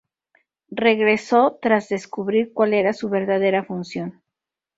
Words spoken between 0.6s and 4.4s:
Regresó tras descubrir cual era su verdadera función.